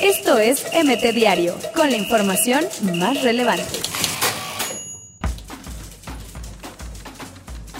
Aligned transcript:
Esto 0.00 0.38
es 0.38 0.64
MT 0.72 1.14
Diario, 1.14 1.54
con 1.74 1.90
la 1.90 1.96
información 1.96 2.64
más 2.94 3.22
relevante. 3.22 3.64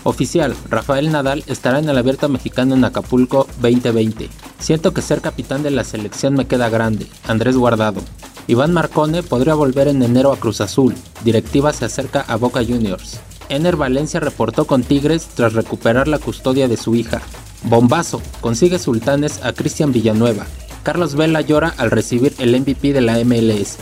Oficial, 0.03 0.55
Rafael 0.69 1.11
Nadal 1.11 1.43
estará 1.49 1.81
en 1.81 1.89
el 1.89 1.99
Abierto 1.99 2.29
Mexicano 2.29 2.77
en 2.77 2.85
Acapulco 2.85 3.49
2020. 3.61 4.29
Siento 4.61 4.95
que 4.95 5.03
ser 5.03 5.21
capitán 5.21 5.65
de 5.65 5.73
la 5.73 5.83
selección 5.83 6.35
me 6.35 6.47
queda 6.47 6.69
grande. 6.69 7.07
Andrés 7.27 7.57
Guardado. 7.57 8.01
Iván 8.47 8.73
Marcone 8.73 9.25
podría 9.25 9.55
volver 9.55 9.89
en 9.89 10.03
enero 10.03 10.33
a 10.33 10.39
Cruz 10.39 10.61
Azul. 10.61 10.95
Directiva 11.25 11.73
se 11.73 11.87
acerca 11.87 12.21
a 12.21 12.37
Boca 12.37 12.65
Juniors. 12.65 13.19
Ener 13.49 13.75
Valencia 13.75 14.21
reportó 14.21 14.65
con 14.67 14.85
Tigres 14.85 15.27
tras 15.35 15.55
recuperar 15.55 16.07
la 16.07 16.19
custodia 16.19 16.69
de 16.69 16.77
su 16.77 16.95
hija. 16.95 17.21
Bombazo, 17.65 18.23
consigue 18.41 18.79
sultanes 18.79 19.41
a 19.43 19.53
Cristian 19.53 19.93
Villanueva. 19.93 20.47
Carlos 20.87 21.17
Vela 21.17 21.41
llora 21.41 21.75
al 21.79 21.91
recibir 21.91 22.33
el 22.39 22.61
MVP 22.61 22.93
de 22.93 23.01
la 23.01 23.19
MLS. 23.25 23.79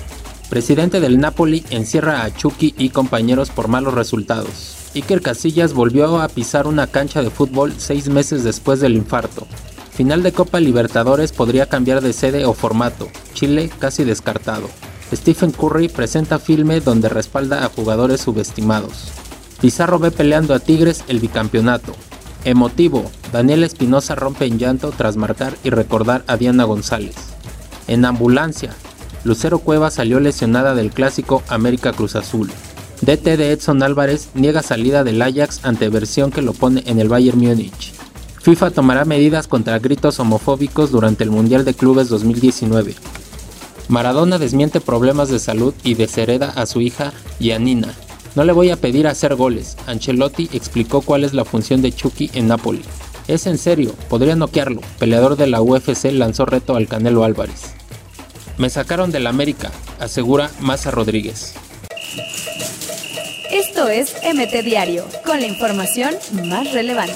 Presidente 0.49 1.01
del 1.01 1.19
Napoli 1.19 1.63
encierra 1.69 2.25
a 2.25 2.35
Chucky 2.35 2.75
y 2.79 2.89
compañeros 2.89 3.51
por 3.51 3.69
malos 3.69 3.93
resultados. 3.93 4.89
Iker 4.95 5.21
Casillas 5.21 5.75
volvió 5.75 6.23
a 6.23 6.29
pisar 6.29 6.67
una 6.67 6.87
cancha 6.87 7.21
de 7.21 7.29
fútbol 7.29 7.75
seis 7.77 8.09
meses 8.09 8.43
después 8.43 8.81
del 8.81 8.97
infarto. 8.97 9.47
Final 9.93 10.23
de 10.23 10.33
Copa 10.33 10.61
Libertadores 10.61 11.33
podría 11.33 11.67
cambiar 11.67 12.01
de 12.01 12.15
sede 12.15 12.47
o 12.47 12.55
formato. 12.55 13.11
Chile 13.35 13.71
casi 13.79 14.05
descartado. 14.05 14.71
Stephen 15.13 15.53
Curry 15.53 15.91
presenta 15.91 16.39
filme 16.39 16.81
donde 16.81 17.11
respalda 17.11 17.67
a 17.67 17.69
jugadores 17.69 18.23
subestimados. 18.23 19.13
Pizarro 19.61 19.99
ve 19.99 20.11
peleando 20.11 20.55
a 20.55 20.59
Tigres 20.59 21.05
el 21.09 21.21
bicampeonato. 21.21 21.95
Emotivo, 22.47 23.11
Daniel 23.35 23.65
Espinosa 23.65 24.15
rompe 24.15 24.45
en 24.45 24.61
llanto 24.61 24.93
tras 24.97 25.17
marcar 25.17 25.57
y 25.65 25.71
recordar 25.71 26.23
a 26.29 26.37
Diana 26.37 26.63
González. 26.63 27.17
En 27.89 28.05
ambulancia, 28.05 28.71
Lucero 29.25 29.59
Cueva 29.59 29.91
salió 29.91 30.21
lesionada 30.21 30.77
del 30.77 30.93
clásico 30.93 31.43
América 31.49 31.93
Cruz 31.93 32.15
Azul. 32.15 32.49
DT 33.01 33.37
de 33.37 33.51
Edson 33.51 33.83
Álvarez 33.83 34.29
niega 34.35 34.63
salida 34.63 35.03
del 35.03 35.21
Ajax 35.21 35.65
ante 35.65 35.89
versión 35.89 36.31
que 36.31 36.43
lo 36.43 36.53
pone 36.53 36.85
en 36.87 37.01
el 37.01 37.09
Bayern 37.09 37.41
Múnich. 37.41 37.93
FIFA 38.41 38.71
tomará 38.71 39.05
medidas 39.05 39.49
contra 39.49 39.81
gritos 39.81 40.21
homofóbicos 40.21 40.93
durante 40.93 41.25
el 41.25 41.33
Mundial 41.33 41.65
de 41.65 41.75
Clubes 41.75 42.09
2019. 42.11 42.95
Maradona 43.89 44.39
desmiente 44.39 44.81
problemas 44.81 45.29
de 45.29 45.41
salud 45.41 45.75
y 45.83 45.95
deshereda 45.95 46.51
a 46.51 46.67
su 46.67 46.81
hija 46.81 47.13
Giannina. 47.41 47.97
No 48.37 48.45
le 48.45 48.53
voy 48.53 48.71
a 48.71 48.77
pedir 48.77 49.09
hacer 49.09 49.35
goles. 49.35 49.77
Ancelotti 49.89 50.51
explicó 50.53 51.01
cuál 51.01 51.25
es 51.25 51.35
la 51.35 51.45
función 51.45 51.83
de 51.83 51.91
Chucky 51.91 52.31
en 52.35 52.47
Napoli. 52.47 52.85
Es 53.27 53.47
en 53.47 53.57
serio, 53.57 53.95
podría 54.09 54.37
noquearlo. 54.37 54.83
Peleador 54.99 55.37
de 55.37 55.47
la 55.47 55.63
UFC 55.63 56.13
lanzó 56.13 56.45
reto 56.45 56.77
al 56.77 56.89
Canelo 56.89 57.25
Álvarez. 57.25 57.75
Me 58.59 58.69
sacaron 58.69 59.11
del 59.11 59.27
América, 59.27 59.73
asegura 59.99 60.51
Maza 60.61 60.91
Rodríguez. 60.91 61.55
Esto 63.51 63.89
es 63.89 64.15
MT 64.23 64.65
Diario, 64.65 65.07
con 65.25 65.41
la 65.41 65.47
información 65.47 66.15
más 66.45 66.73
relevante. 66.73 67.15